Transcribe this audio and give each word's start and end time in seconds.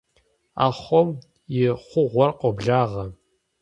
Ахъом 0.67 1.09
и 1.57 1.61
хъугъуэр 1.87 2.31
къоблагъэ. 2.39 3.05